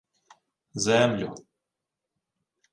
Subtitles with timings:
[0.83, 1.29] —Землю...